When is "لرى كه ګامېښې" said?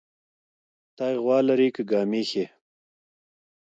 1.47-2.45